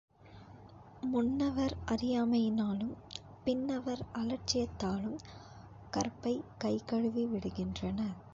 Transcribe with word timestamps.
முன்னவர் 1.03 1.75
அறியாமையினாலும், 1.91 2.95
பின்னவர் 3.43 4.03
அலட்சியத்தாலும் 4.13 5.19
கற்பைக் 5.93 6.45
கைகழுவி 6.57 7.25
விடுகின்றனர். 7.25 8.17